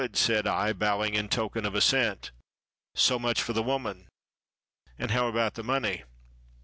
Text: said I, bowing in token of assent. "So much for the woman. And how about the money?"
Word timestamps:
said 0.13 0.47
I, 0.47 0.73
bowing 0.73 1.13
in 1.13 1.29
token 1.29 1.63
of 1.63 1.75
assent. 1.75 2.31
"So 2.95 3.19
much 3.19 3.39
for 3.39 3.53
the 3.53 3.61
woman. 3.61 4.07
And 4.97 5.11
how 5.11 5.27
about 5.27 5.53
the 5.53 5.63
money?" 5.63 6.05